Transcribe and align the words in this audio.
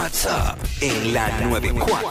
WhatsApp 0.00 0.56
en 0.80 1.12
la 1.12 1.28
94. 1.28 2.10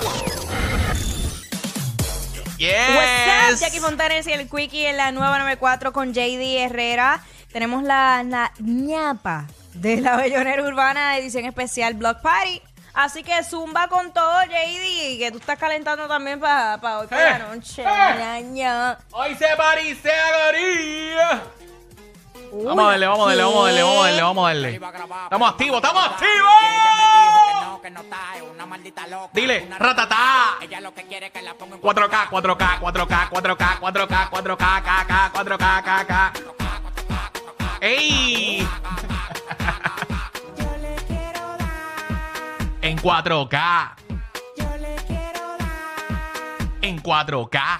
Yes. 2.60 2.76
What's 2.96 3.54
up, 3.54 3.60
Jackie 3.60 3.80
Fontanes 3.80 4.28
y 4.28 4.32
el 4.34 4.48
Quickie 4.48 4.86
en 4.90 4.98
la 4.98 5.12
nueva 5.12 5.40
94 5.40 5.92
con 5.92 6.14
JD 6.14 6.60
Herrera. 6.66 7.24
Tenemos 7.52 7.82
la, 7.82 8.22
la 8.24 8.52
ñapa 8.60 9.48
de 9.74 10.02
la 10.02 10.18
Bellonera 10.18 10.62
Urbana 10.62 11.18
edición 11.18 11.46
especial 11.46 11.96
Block 11.96 12.22
Party. 12.22 12.62
Así 12.94 13.24
que 13.24 13.44
zumba 13.44 13.88
con 13.88 14.14
todo, 14.14 14.40
JD, 14.44 15.18
que 15.18 15.30
tú 15.32 15.40
estás 15.40 15.58
calentando 15.58 16.08
también 16.08 16.40
para 16.40 16.76
hoy 17.00 17.08
por 17.08 17.18
Eh, 17.18 17.26
la 17.32 17.40
noche. 17.40 17.82
eh. 17.82 17.86
Ña, 17.86 18.40
ña. 18.42 18.98
Hoy 19.14 19.34
se 19.34 19.48
parece 19.58 20.12
a 20.12 20.38
Garía. 20.38 21.44
Uy, 22.52 22.66
Vamos 22.66 22.86
a 22.86 22.90
darle, 22.92 23.08
vamos 23.08 23.26
a 23.26 23.30
darle, 23.30 23.44
vamos 23.44 23.64
a 23.64 23.66
darle, 23.66 23.82
vamos 23.82 24.04
a 24.04 24.08
darle, 24.08 24.22
vamos 24.22 24.44
a 24.44 24.48
darle. 24.48 25.24
Estamos 25.24 25.50
activos, 25.50 25.76
estamos 25.82 26.06
activos 26.06 26.99
no 27.90 28.02
está 28.02 28.36
es 28.36 28.42
una 28.44 28.66
maldita 28.66 29.08
loca. 29.08 29.30
Dile, 29.34 29.66
una. 29.68 29.78
Ella 30.62 30.82
lo 30.82 30.94
que 30.94 31.04
quiere 31.04 31.28
es 31.28 31.32
que 31.32 31.42
la 31.42 31.54
ponga 31.54 31.76
en 31.76 31.82
4K, 31.82 32.30
4K, 32.30 32.80
4K, 32.80 33.30
4K, 33.30 33.80
4K, 33.80 34.30
4K, 34.30 34.82
KK, 34.84 35.34
4K, 35.34 35.84
KK. 35.84 36.14
¡Ey! 37.82 38.68
Yo 40.58 40.78
le 40.82 40.96
quiero 41.08 41.58
dar. 41.58 41.70
En 42.82 42.98
4K. 43.00 43.96
Yo 44.58 44.78
le 44.78 44.96
quiero 45.08 45.58
dar. 45.58 45.70
En 46.82 47.02
4K. 47.02 47.80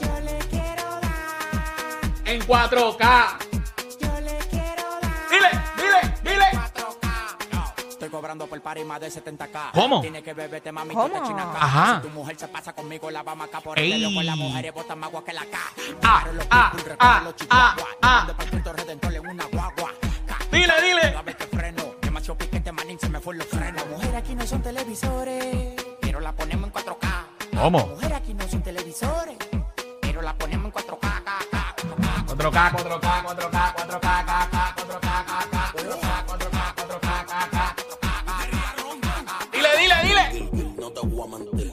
Yo 0.00 0.20
le 0.20 0.38
quiero 0.48 1.00
dar. 1.00 2.26
En 2.26 2.40
4K. 2.42 3.41
Cobrando 8.12 8.46
por 8.46 8.60
party 8.60 8.84
más 8.84 9.00
de 9.00 9.10
70k. 9.10 9.72
¿Cómo? 9.72 10.02
Tiene 10.02 10.22
que 10.22 10.34
beberte 10.34 10.70
mami 10.70 10.94
¿Cómo? 10.94 11.14
que 11.14 11.20
te 11.20 11.26
china 11.26 11.50
acá. 11.50 11.58
Ajá. 11.64 11.96
Si 11.96 12.08
tu 12.08 12.14
mujer 12.14 12.38
se 12.38 12.46
pasa 12.46 12.72
conmigo, 12.74 13.10
la 13.10 13.22
vamos 13.22 13.48
acá 13.48 13.60
por 13.60 13.78
el 13.78 14.14
con 14.14 14.26
las 14.26 14.36
mujeres 14.36 14.74
botan 14.74 14.98
más 14.98 15.08
agua 15.08 15.24
que 15.24 15.32
la 15.32 15.40
K. 15.46 15.58
Ah, 16.02 16.24
ah, 16.50 16.72
ah, 17.00 17.24
ah, 17.50 17.76
ah. 18.02 18.26
Una 19.30 19.46
guagua. 19.46 19.92
Dile, 20.50 20.74
dile. 20.82 21.00
Cada 21.00 21.22
vez 21.22 21.36
que 21.36 21.46
freno, 21.46 21.82
demasiado 22.02 22.36
piquete, 22.36 22.70
manín, 22.70 22.98
se 23.00 23.08
me 23.08 23.18
fue 23.18 23.34
los 23.34 23.46
frenos. 23.46 23.76
Las 23.76 23.86
mujeres 23.86 24.14
aquí 24.16 24.34
no 24.34 24.46
son 24.46 24.60
televisores, 24.60 25.74
pero 26.02 26.20
la 26.20 26.32
ponemos 26.32 26.66
en 26.66 26.72
4K. 26.74 27.24
¿Cómo? 27.58 27.78
Las 27.78 27.88
mujeres 27.88 28.16
aquí 28.18 28.34
no 28.34 28.48
son 28.48 28.62
televisores, 28.62 29.36
pero 30.02 30.20
la 30.20 30.34
ponemos 30.34 30.66
en 30.66 30.72
4K. 30.72 31.00
K, 31.00 31.38
K, 31.50 31.74
4K. 31.78 32.36
4K, 32.36 32.72
4K, 32.72 33.24
4K, 33.24 33.74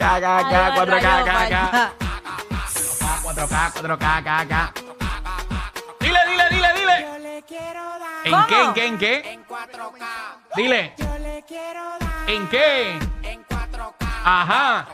K, 0.00 0.04
K, 0.20 0.26
K, 0.50 0.54
Ay, 0.56 0.72
4K, 0.72 0.88
rayo, 0.88 1.24
K, 1.24 1.28
K. 1.28 1.32
vaya. 1.36 1.62
4K, 3.20 3.56
4K, 3.76 4.06
K, 4.24 4.30
K. 4.48 4.54
Dile, 6.00 6.20
dile, 6.28 6.46
dile, 6.50 6.70
dile. 6.78 6.96
¿En 8.24 8.46
qué, 8.48 8.56
en 8.64 8.72
qué, 8.74 8.86
en 8.86 8.98
qué? 8.98 9.14
En 9.32 9.44
4K, 9.46 10.04
Dile. 10.56 10.94
yo 10.96 11.18
le 11.18 11.42
quiero 11.46 11.82
dar 12.00 12.30
¿En 12.30 12.48
qué? 12.48 12.98
en 13.22 13.44
4K. 13.44 14.06
Ajá. 14.24 14.86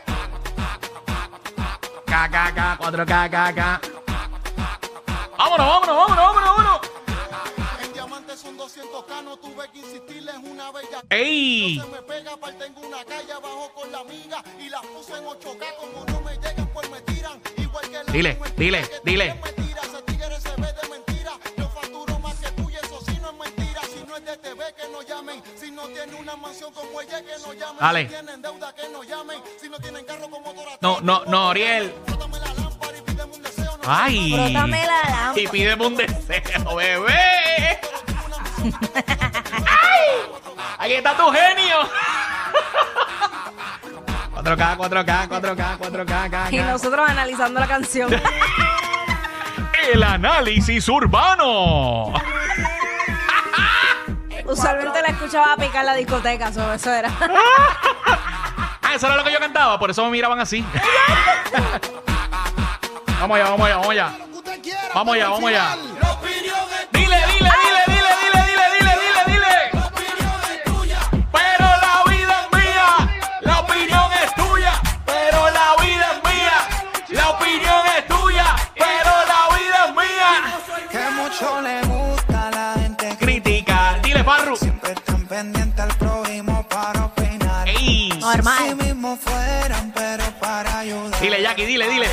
K, 2.05 2.29
K, 2.29 2.51
K, 2.55 2.77
4K, 2.79 3.29
K, 3.29 3.53
K. 3.53 3.81
Vámonos, 5.37 5.67
vámonos, 5.67 5.95
vámonos, 5.95 6.17
vámonos, 6.17 6.49
vámonos. 6.57 6.79
En 8.67 8.73
diamantes 8.73 8.73
son 8.73 9.05
200K, 9.07 9.23
no 9.23 9.37
tuve 9.37 9.69
que 9.71 9.79
insistirles 9.79 10.35
una 10.43 10.71
bella. 10.71 11.01
¡Ey! 11.09 11.79
Se 11.79 11.87
me 11.87 12.01
pega, 12.01 12.33
aparte 12.33 12.65
tengo 12.65 12.81
una 12.87 13.03
calle 13.05 13.31
abajo 13.31 13.71
con 13.73 13.91
la 13.91 13.99
amiga 13.99 14.43
y 14.59 14.69
las 14.69 14.85
puse 14.87 15.13
en 15.13 15.25
8K. 15.25 15.75
Como 15.79 16.05
no 16.05 16.21
me 16.21 16.33
llegan, 16.35 16.67
pues 16.73 16.89
me 16.89 17.01
tiran. 17.01 17.41
Igual 17.57 17.83
que 17.85 17.91
la 17.91 18.03
Dile, 18.11 18.35
mujer 18.35 18.55
dile, 18.55 18.81
que 18.81 18.99
dile. 19.09 19.33
me 19.35 19.51
tira. 19.53 19.81
Ese 19.83 20.01
tigre 20.03 20.41
se 20.41 20.49
ve 20.61 20.67
de 20.81 20.89
mentira. 20.89 21.31
Yo 21.57 21.69
facturo 21.69 22.19
más 22.19 22.35
que 22.35 22.51
tú 22.51 22.69
y 22.69 22.75
eso 22.75 22.99
sí 23.05 23.17
no 23.21 23.29
es 23.29 23.35
mentira. 23.37 23.81
Si 23.93 24.03
no 24.05 24.17
es 24.17 24.25
de 24.25 24.37
TV, 24.37 24.73
que 24.75 24.87
no 24.91 25.01
llamen. 25.01 25.43
Si 25.59 25.71
no 25.71 25.87
tiene 25.87 26.15
una 26.15 26.35
mansión 26.35 26.73
como 26.73 27.01
ella, 27.01 27.21
que 27.21 27.37
no 27.45 27.53
llamen. 27.53 27.79
Dale. 27.79 28.01
Si 28.03 28.07
tienen 28.09 28.41
deuda, 28.41 28.75
que 28.75 28.89
no 28.89 29.03
llamen. 29.03 29.41
Si 29.61 29.69
no 29.69 29.79
tienen 29.79 30.05
carro 30.05 30.29
como 30.29 30.53
Dora. 30.53 30.77
No, 30.81 30.99
no, 31.01 31.23
no, 31.25 31.49
Ariel. 31.51 31.93
Frótame 32.05 32.39
la 32.39 32.53
lámpara 32.53 32.97
y 32.97 33.01
pídeme 33.01 33.33
un 33.35 33.43
deseo. 33.43 33.77
No 33.77 33.83
Ay. 33.85 34.31
La. 34.53 35.33
Y 35.35 35.47
pídeme 35.47 35.85
un 35.87 35.95
deseo, 35.95 36.75
bebé. 36.75 37.46
Ay. 38.95 40.31
Aquí 40.79 40.93
está 40.93 41.15
tu 41.15 41.23
genio. 41.31 41.77
4K, 44.35 44.77
4K, 44.77 45.27
4K, 45.27 45.77
4K, 45.79 46.29
K, 46.29 46.47
Y 46.51 46.57
K. 46.57 46.65
nosotros 46.71 47.09
analizando 47.09 47.59
la 47.59 47.67
canción. 47.67 48.09
El 49.91 50.03
análisis 50.03 50.87
urbano. 50.89 52.13
Usualmente 54.45 55.01
la 55.01 55.09
escuchaba 55.09 55.55
picar 55.57 55.83
la 55.85 55.95
discoteca, 55.95 56.51
so, 56.53 56.71
eso 56.73 56.91
era. 56.91 57.11
Ah, 58.89 58.95
eso 58.95 59.05
era 59.07 59.17
lo 59.17 59.23
que 59.25 59.33
yo 59.33 59.39
cantaba, 59.39 59.77
por 59.77 59.89
eso 59.89 60.01
me 60.05 60.11
miraban 60.11 60.39
así. 60.39 60.65
vamos 63.19 63.35
allá, 63.37 63.49
vamos 63.49 63.67
allá, 63.67 63.75
vamos 63.75 63.89
allá. 63.89 64.11
Vamos 64.95 65.15
allá, 65.15 65.29
vamos 65.29 65.49
allá. 65.49 65.77
Dile, 91.65 91.89
dile, 91.89 92.07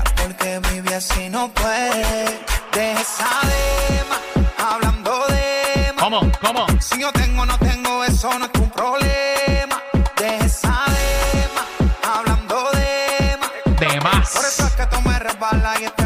porque 0.00 0.60
vive 0.70 0.94
así 0.94 1.28
no 1.28 1.48
puede. 1.48 2.40
Deja 2.72 3.00
esa 3.00 3.28
dema, 3.52 4.70
hablando 4.70 5.26
de 5.28 5.92
más. 5.94 6.04
¿Cómo? 6.04 6.20
¿Cómo? 6.40 6.66
Si 6.80 7.00
yo 7.00 7.12
tengo 7.12 7.44
no 7.44 7.58
tengo, 7.58 8.04
eso 8.04 8.38
no 8.38 8.46
es 8.46 8.52
tu 8.52 8.68
problema. 8.70 9.82
Deja 10.16 10.44
esa 10.46 10.84
dema, 10.86 11.66
hablando 12.16 12.70
de 12.72 13.36
más. 13.40 13.80
De 13.80 13.86
Por 14.00 14.02
más. 14.04 14.36
eso 14.36 14.66
es 14.66 14.72
que 14.74 14.86
tú 14.86 15.00
me 15.02 15.18
resbalas 15.18 15.80
y 15.80 15.84
este 15.84 16.04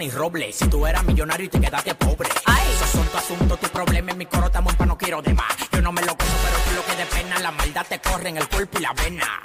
Y 0.00 0.10
Robles. 0.10 0.54
Si 0.54 0.68
tú 0.68 0.86
eras 0.86 1.04
millonario 1.04 1.46
y 1.46 1.48
te 1.48 1.60
quedaste 1.60 1.94
pobre. 1.94 2.28
Ay. 2.44 2.62
Esos 2.72 2.90
son 2.90 3.06
tus 3.06 3.16
asuntos, 3.16 3.58
tus 3.58 3.70
problemas. 3.70 4.14
tiro 4.98 5.22
de 5.22 5.32
más. 5.32 5.56
Yo 5.72 5.80
no 5.80 5.92
me 5.92 6.02
lo 6.02 6.14
gozo, 6.14 6.36
pero 6.44 6.58
tú 6.64 6.70
lo 6.76 6.84
que 6.84 6.96
de 6.96 7.06
pena, 7.06 7.38
la 7.38 7.50
maldad 7.52 7.86
te 7.88 7.98
corre 8.00 8.28
en 8.28 8.36
el 8.36 8.48
cuerpo 8.48 8.78
y 8.78 8.82
la 8.82 8.92
vena. 8.92 9.40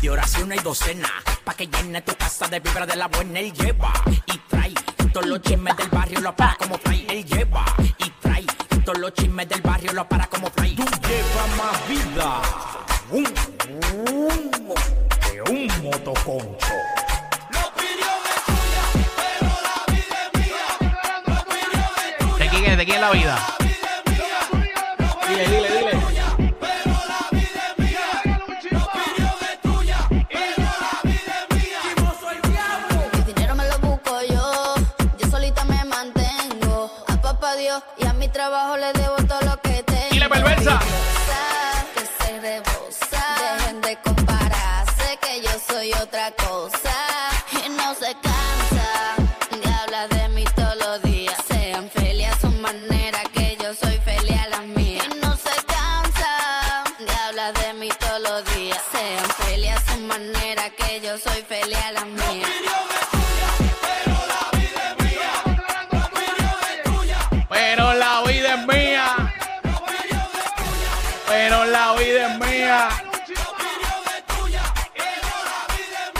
De 0.00 0.10
oración 0.10 0.52
hay 0.52 0.58
docena, 0.60 1.10
pa' 1.44 1.54
que 1.54 1.66
llene 1.66 2.00
tu 2.02 2.14
casa 2.16 2.46
de 2.48 2.60
vibra 2.60 2.86
de 2.86 2.96
la 2.96 3.08
buena. 3.08 3.40
Él 3.40 3.52
lleva 3.52 3.92
y 4.26 4.38
trae 4.48 4.74
todos 5.12 5.26
los 5.26 5.42
chismes 5.42 5.76
del 5.76 5.88
barrio, 5.88 6.20
lo 6.20 6.34
para 6.34 6.54
como 6.54 6.78
fray. 6.78 7.06
Él 7.10 7.24
lleva 7.24 7.64
y 7.98 8.10
trae 8.20 8.46
todos 8.84 8.98
los 8.98 9.12
chismes 9.12 9.48
del 9.48 9.60
barrio, 9.60 9.92
lo 9.92 10.08
para 10.08 10.26
como 10.26 10.48
fray. 10.50 10.76
Tú 10.76 10.84
llevas 10.84 11.56
más 11.58 11.88
vida 11.88 12.42
un, 13.10 13.26
un, 14.06 14.74
que 15.20 15.42
un 15.42 15.82
motoconcho. 15.82 16.83
¿De 22.76 22.84
quién 22.84 22.96
es 22.96 23.00
la 23.02 23.10
vida? 23.12 23.38
Dile, 25.28 25.46
dile, 25.46 25.68
dile. 25.78 25.93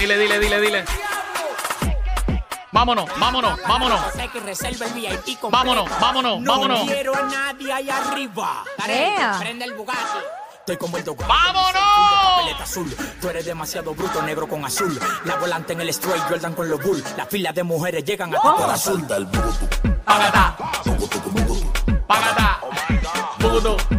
Dile, 0.04 0.18
dile, 0.18 0.38
dile, 0.38 0.60
dile. 0.60 0.84
Vámonos, 2.72 3.08
vámonos, 3.18 3.58
vámonos. 3.66 4.00
Completo. 5.40 5.50
Vámonos, 5.50 5.88
vámonos, 5.98 6.40
no 6.42 6.52
vámonos. 6.52 6.80
quiero 6.84 7.16
a 7.16 7.22
nadie 7.22 7.72
ahí 7.72 7.88
arriba. 7.88 8.64
Prende 9.38 9.64
el 9.64 9.72
Bugatti. 9.72 10.18
Estoy 10.58 10.76
como 10.76 10.98
el 10.98 11.04
doctor. 11.04 11.26
¡Vámonos! 11.26 12.60
Azul. 12.60 12.94
Tú 13.18 13.30
eres 13.30 13.46
demasiado 13.46 13.94
bruto, 13.94 14.20
negro 14.20 14.46
con 14.46 14.62
azul. 14.66 15.00
La 15.24 15.36
volante 15.36 15.72
en 15.72 15.80
el 15.80 15.88
straight, 15.88 16.22
Jordan 16.28 16.52
con 16.52 16.68
los 16.68 16.82
bull. 16.82 17.02
La 17.16 17.24
fila 17.24 17.52
de 17.52 17.62
mujeres 17.62 18.04
llegan 18.04 18.34
a 18.34 18.42
tu 18.42 18.54
corazón. 18.56 19.06
Pagata. 20.04 20.54
Pagata. 22.06 22.60
Pagata. 23.40 23.93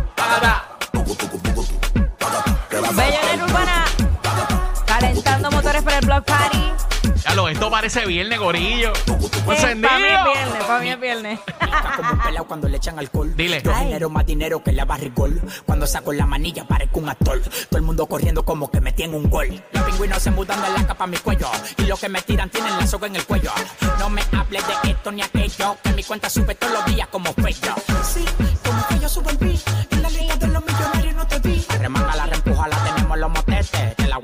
Esto 7.56 7.72
parece 7.72 8.06
viernes, 8.06 8.38
gorillo. 8.38 8.92
para 9.46 9.58
Encendido. 9.58 9.90
mí 9.98 10.04
es 10.08 10.24
viernes, 10.26 10.64
para 10.66 10.80
mí 10.82 10.90
es 10.90 11.00
viernes. 11.00 11.40
Como 11.96 12.12
un 12.12 12.20
pelao 12.20 12.46
cuando 12.48 12.68
le 12.68 12.76
echan 12.76 13.00
alcohol. 13.00 13.34
Dile. 13.34 13.62
Yo 13.64 13.72
Ay. 13.74 13.86
genero 13.86 14.10
más 14.10 14.26
dinero 14.26 14.62
que 14.62 14.74
la 14.74 14.84
barrigol. 14.84 15.42
Cuando 15.66 15.88
saco 15.88 16.12
la 16.12 16.26
manilla 16.26 16.68
parezco 16.68 17.00
un 17.00 17.08
actor. 17.08 17.42
Todo 17.42 17.78
el 17.78 17.84
mundo 17.84 18.08
corriendo 18.08 18.44
como 18.44 18.70
que 18.70 18.82
me 18.82 18.92
tiene 18.92 19.16
un 19.16 19.30
gol. 19.30 19.64
Los 19.72 19.84
pingüinos 19.84 20.22
se 20.22 20.32
mudan 20.32 20.62
de 20.62 20.70
la 20.70 20.86
capa 20.86 21.06
a 21.06 21.08
mi 21.08 21.16
cuello. 21.16 21.48
Y 21.78 21.84
los 21.84 21.98
que 21.98 22.10
me 22.10 22.22
tiran 22.24 22.50
tienen 22.50 22.76
la 22.78 22.86
soga 22.88 23.08
en 23.08 23.16
el 23.16 23.24
cuello. 23.26 23.52
No 24.00 24.10
me 24.10 24.22
hables 24.38 24.64
de 24.68 24.92
esto 24.92 25.14
ni 25.14 25.22
aquello. 25.22 25.78
Que 25.82 25.92
mi 25.94 26.04
cuenta 26.04 26.30
sube 26.30 26.56
todos 26.56 26.74
los 26.74 26.86
días 26.88 27.08
como 27.08 27.32
fello. 27.36 27.74
Sí, 28.04 28.26
como 28.66 28.86
que 28.90 29.00
yo 29.00 29.08
subo 29.08 29.30
el 29.30 29.38
beat. 29.38 29.62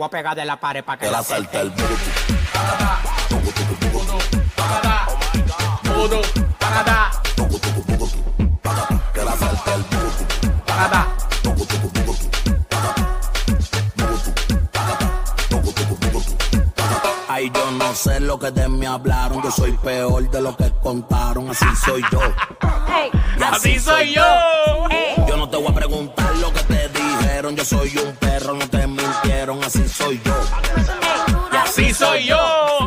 Voy 0.01 0.07
a 0.07 0.09
pegar 0.09 0.36
de 0.36 0.45
la 0.45 0.59
pared 0.59 0.83
para 0.83 0.98
que 0.98 1.12
la 1.12 1.21
salte 1.21 1.59
el. 1.59 1.71
Ay, 17.27 17.51
yo 17.53 17.71
no 17.71 17.94
sé 17.94 18.19
lo 18.19 18.39
que 18.39 18.51
de 18.51 18.68
mí 18.68 18.86
hablaron. 18.86 19.42
Yo 19.44 19.51
soy 19.51 19.71
peor 19.74 20.30
de 20.30 20.42
lo 20.42 20.56
que 20.57 20.71
contaron. 20.81 21.50
Así 21.50 21.65
soy 21.86 22.01
yo. 22.12 22.19
Hey, 22.88 23.09
Y 23.39 23.44
Así 23.44 23.80
soy 23.80 24.13
yo. 24.13 24.24
hey. 24.89 25.24
Yo 25.27 25.38
no 25.38 25.50
te 25.50 25.57
voy 25.57 25.68
a 25.68 25.74
preguntar 25.75 26.36
lo 26.38 26.51
que 26.53 26.63
te 26.63 26.89
dijeron. 26.89 27.56
Yo 27.56 27.63
soy 27.63 27.95
un 27.98 28.15
perro, 28.15 28.53
no 28.53 28.68
te 28.68 28.86
mintieron. 29.45 29.63
Así 29.63 29.88
soy 29.88 30.21
yo. 30.23 30.33
Y 31.51 31.55
así 31.55 31.93
soy 31.93 32.25
yo. 32.25 32.80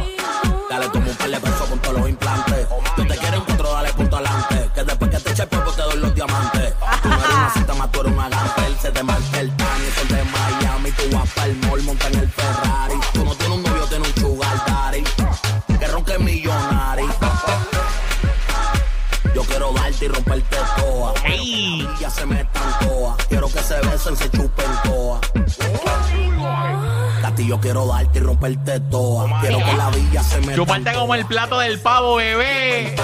Tati, 27.34 27.48
yo 27.48 27.60
quiero 27.60 27.84
darte 27.86 28.18
y 28.20 28.22
romperte 28.22 28.78
toa. 28.78 29.40
Quiero 29.40 29.58
que 29.58 29.72
la 29.72 29.90
villa 29.90 30.22
se 30.22 30.38
metan 30.38 30.54
Chuparte 30.54 30.92
como 30.92 31.16
el 31.16 31.26
plato 31.26 31.58
del 31.58 31.80
pavo, 31.80 32.14
bebé. 32.14 32.94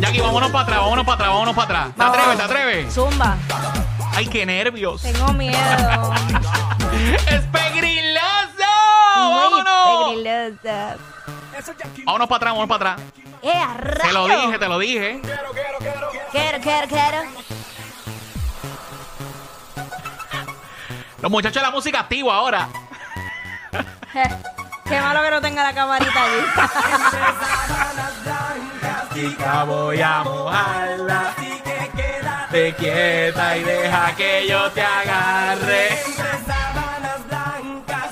Jackie, 0.00 0.20
vámonos 0.20 0.50
para 0.50 0.62
atrás, 0.64 0.80
vámonos 0.80 1.04
para 1.04 1.14
atrás, 1.14 1.28
vámonos 1.28 1.54
para 1.54 1.84
atrás. 1.84 1.96
¿Te 1.96 2.02
atreves, 2.02 2.36
te 2.36 2.42
atreves? 2.42 2.94
Zumba. 2.94 3.36
Ay, 4.12 4.26
qué 4.26 4.44
nervios. 4.44 5.02
Tengo 5.02 5.32
miedo. 5.32 5.56
¡Es 7.28 7.42
pegriloso! 7.42 8.64
¡Vámonos! 9.16 10.24
Vámonos 12.04 12.28
para 12.28 12.36
atrás, 12.36 12.52
vámonos 12.54 12.68
para 12.68 12.92
atrás. 12.94 13.06
¡Eh, 13.40 13.62
Te 14.02 14.12
lo 14.12 14.26
dije, 14.26 14.58
te 14.58 14.68
lo 14.68 14.78
dije. 14.80 15.20
Quiero, 16.32 16.58
quiero, 16.60 16.88
quiero. 16.88 17.63
Los 21.24 21.30
muchachos 21.30 21.62
de 21.62 21.62
la 21.62 21.70
música 21.70 22.00
activa 22.00 22.34
ahora. 22.34 22.68
Qué 24.12 25.00
malo 25.00 25.22
que 25.22 25.30
no 25.30 25.40
tenga 25.40 25.62
la 25.62 25.72
camarita 25.72 26.22
allí. 26.22 26.44
Chica, 29.14 29.64
voy 29.64 30.02
a 30.02 30.22
mojarla. 30.22 31.30
Así 31.30 31.62
que 31.64 31.90
quédate 31.96 32.74
quieta 32.74 33.56
y 33.56 33.62
deja 33.62 34.14
que 34.16 34.46
yo 34.46 34.70
te 34.72 34.82
agarre. 34.82 35.88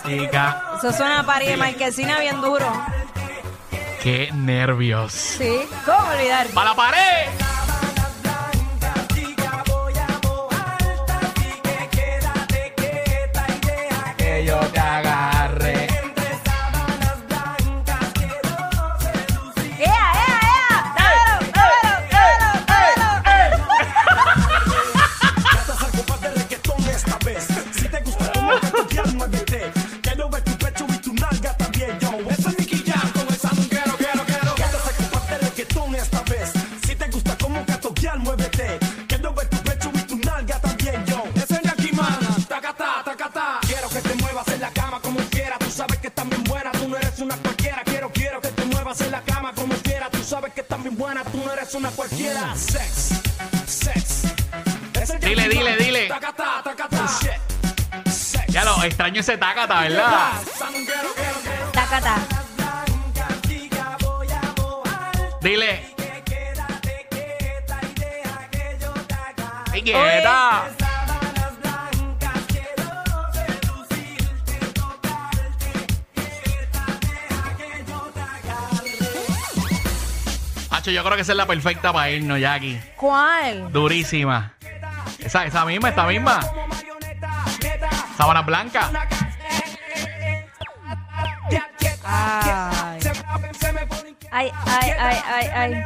Chica, 0.06 0.62
Eso 0.78 0.92
suena 0.94 1.20
a 1.20 1.26
París 1.26 1.50
de 1.50 1.56
Marquesina 1.58 2.18
bien 2.18 2.40
duro. 2.40 2.66
qué 4.02 4.30
nervios. 4.32 5.12
Sí. 5.12 5.68
¿Cómo 5.84 5.98
olvidar? 6.12 6.46
¡Para 6.46 6.70
la 6.70 6.76
pared! 6.76 7.51
Eres 51.62 51.74
una 51.74 51.90
cualquiera. 51.90 52.54
Sex, 52.56 53.20
sex. 53.66 54.22
Dile, 55.20 55.48
dile, 55.48 55.76
dile. 55.76 56.08
Tacatá, 56.08 56.62
tacatá. 56.64 57.08
Sex. 58.10 58.46
Ya 58.48 58.64
lo 58.64 58.82
extraño 58.82 59.20
ese 59.20 59.38
tacata, 59.38 59.80
¿verdad? 59.80 60.32
Tacata. 61.72 62.16
Dile. 65.40 65.94
Y 69.74 69.82
quieta. 69.82 70.81
Hacho, 80.82 80.90
yo 80.90 81.04
creo 81.04 81.14
que 81.14 81.22
esa 81.22 81.30
es 81.30 81.38
la 81.38 81.46
perfecta 81.46 81.92
para 81.92 82.10
irnos, 82.10 82.40
Jackie. 82.40 82.82
¿Cuál? 82.96 83.70
Durísima. 83.70 84.54
Esa, 85.20 85.46
esa 85.46 85.64
misma, 85.64 85.90
esta 85.90 86.04
misma. 86.06 86.40
Sábana 88.16 88.42
blanca. 88.42 88.90
Ay. 92.04 93.00
Ay, 94.32 94.50
ay, 94.66 94.90
ay, 94.98 95.18
ay, 95.24 95.46
ay. 95.54 95.84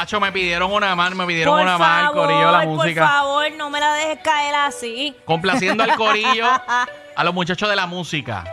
Hacho, 0.00 0.20
me 0.20 0.30
pidieron 0.30 0.70
una 0.72 0.94
más, 0.94 1.12
me 1.12 1.26
pidieron 1.26 1.54
Por 1.54 1.62
una 1.62 1.76
favor, 1.76 2.12
corillo, 2.14 2.52
la 2.52 2.58
por 2.60 2.68
música. 2.68 3.08
favor, 3.08 3.50
no 3.56 3.68
me 3.68 3.80
la 3.80 3.94
dejes 3.94 4.20
caer 4.22 4.54
así. 4.54 5.16
Complaciendo 5.24 5.82
al 5.82 5.96
corillo, 5.96 6.46
a 7.16 7.24
los 7.24 7.34
muchachos 7.34 7.68
de 7.68 7.74
la 7.74 7.86
música. 7.88 8.44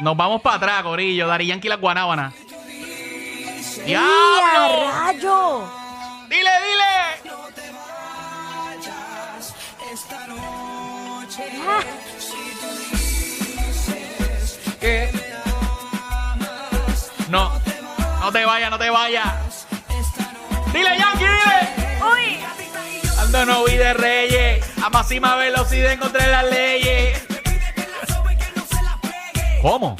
Nos 0.00 0.16
vamos 0.16 0.42
para 0.42 0.56
atrás, 0.56 0.82
corillo. 0.82 1.28
Dari 1.28 1.46
Yankee 1.46 1.68
la 1.68 1.76
Guanábana. 1.76 2.32
¡Y 3.86 3.94
a 3.94 4.00
¡Diablo! 4.00 4.90
rayo! 4.90 5.64
¡Dile, 6.28 6.50
dile! 6.66 7.32
¿Qué? 14.80 15.10
No, 17.28 17.50
no 18.20 18.32
te 18.32 18.44
vayas, 18.44 18.70
no 18.70 18.78
te 18.78 18.90
vayas. 18.90 19.47
Dile, 20.78 20.96
Yankee, 20.96 21.24
dile. 21.24 22.04
¡Uy! 22.12 22.38
Ando 23.18 23.44
no 23.46 23.64
vi 23.64 23.76
de 23.76 23.94
reyes, 23.94 24.64
a 24.80 24.88
máxima 24.88 25.34
velocidad 25.34 25.90
encontré 25.90 26.24
las 26.28 26.44
leyes. 26.44 27.20
¿Cómo? 29.60 29.96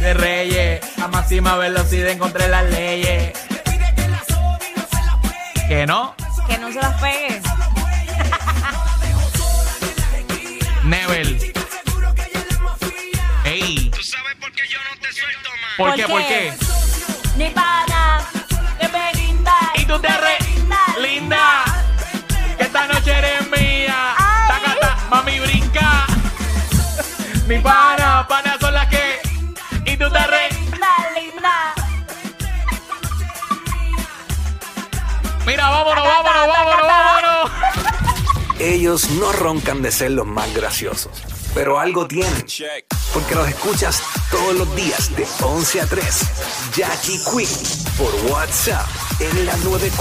De 0.00 0.14
reyes, 0.14 0.80
a 0.98 1.08
máxima 1.08 1.56
velocidad 1.56 2.08
encontré 2.08 2.48
las 2.48 2.64
leyes. 2.70 3.32
¿Que 5.68 5.86
no? 5.86 6.14
Que 6.48 6.56
no 6.56 6.72
se 6.72 6.80
las 6.80 6.98
pegue. 7.02 7.42
Never. 10.84 11.26
Ey. 13.44 13.90
¿Tú 13.90 14.02
sabes 14.02 14.36
por 14.40 14.50
qué 14.52 14.62
yo 14.66 14.78
no 14.90 15.00
te 15.02 15.12
suelto 15.12 15.50
más? 15.50 15.76
¿Por 15.76 15.88
¿Por 15.88 15.96
qué? 15.96 16.02
qué? 16.02 16.08
¿Por 16.08 16.22
qué? 16.26 16.77
Ni 17.38 17.48
para 17.50 18.20
que 18.80 18.88
me 18.88 19.12
rinda. 19.12 19.54
Y 19.76 19.84
tú 19.84 19.96
te 20.00 20.08
re 20.08 20.38
linda. 21.00 21.64
Que 22.56 22.64
esta 22.64 22.86
noche 22.88 23.12
eres 23.16 23.48
mía. 23.48 24.14
Tacata, 24.48 24.98
mami 25.08 25.38
brinca. 25.38 26.06
Mi 27.46 27.58
pana, 27.60 28.26
pana 28.28 28.56
son 28.60 28.74
las 28.74 28.88
que. 28.88 29.20
Y 29.84 29.96
tú 29.96 30.10
te 30.10 30.26
re. 30.26 30.50
Linda, 30.50 30.88
linda. 31.14 31.74
Mira, 35.46 35.70
vámonos, 35.70 36.04
vámonos, 36.04 36.48
vámonos, 36.48 36.86
vámonos. 36.86 37.50
Ellos 38.58 39.10
no 39.10 39.30
roncan 39.30 39.80
de 39.80 39.92
ser 39.92 40.10
los 40.10 40.26
más 40.26 40.52
graciosos, 40.52 41.22
pero 41.54 41.78
algo 41.78 42.08
tienen. 42.08 42.46
Porque 43.14 43.36
los 43.36 43.48
escuchas 43.48 44.02
todos 44.30 44.54
los 44.54 44.76
días 44.76 45.14
de 45.16 45.26
11 45.42 45.80
a 45.80 45.86
3. 45.86 46.06
Jackie 46.76 47.18
Quick 47.18 47.96
por 47.96 48.12
WhatsApp 48.32 48.86
en 49.20 49.46
la 49.46 49.56
94. 49.58 49.98